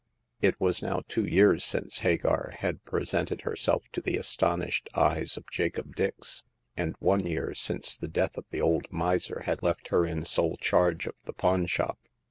[0.41, 5.37] It was now two years since Hagar had pre sented herself to the astonished eyes
[5.37, 6.43] of Jacob Dix,
[6.75, 10.57] and one year since the death of the old miser had left her in sole
[10.57, 11.99] charge of the pawn shop.